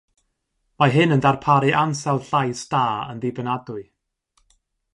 [0.83, 3.85] Mae hyn yn darparu ansawdd llais da yn ddibynadwy.